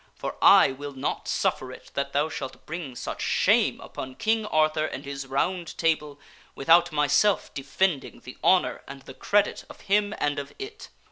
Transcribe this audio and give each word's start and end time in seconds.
For 0.15 0.35
I 0.41 0.71
will 0.71 0.93
not 0.93 1.27
suffer 1.27 1.71
it 1.71 1.91
that 1.93 2.11
thou 2.11 2.27
shalt 2.27 2.65
bring 2.65 2.95
such 2.95 3.21
shame 3.21 3.79
upon 3.79 4.15
King 4.15 4.47
Arthur 4.47 4.85
and 4.85 5.05
his 5.05 5.27
Round 5.27 5.77
Table 5.77 6.19
without 6.55 6.91
myself 6.91 7.53
defending 7.53 8.21
the 8.21 8.39
honor 8.43 8.81
and 8.87 9.03
the 9.03 9.13
credit 9.13 9.63
of 9.69 9.81
him 9.81 10.15
and 10.17 10.39
of 10.39 10.53
it. 10.57 10.89